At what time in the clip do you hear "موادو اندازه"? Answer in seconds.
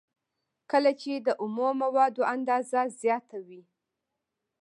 1.81-2.81